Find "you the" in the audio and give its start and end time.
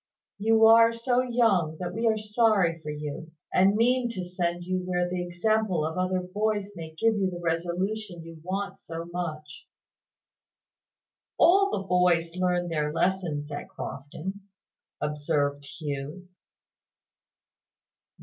7.17-7.39